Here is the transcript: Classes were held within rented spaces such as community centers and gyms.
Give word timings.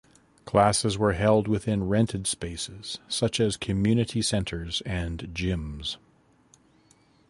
Classes 0.45 0.97
were 0.97 1.13
held 1.13 1.47
within 1.47 1.87
rented 1.87 2.25
spaces 2.25 2.97
such 3.07 3.39
as 3.39 3.55
community 3.55 4.23
centers 4.23 4.81
and 4.83 5.19
gyms. 5.31 5.97